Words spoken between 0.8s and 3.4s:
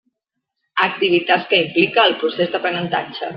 Activitats que implica el procés d'aprenentatge.